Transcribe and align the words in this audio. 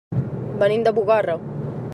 Venim 0.63 0.87
de 0.87 0.95
Bugarra. 0.99 1.39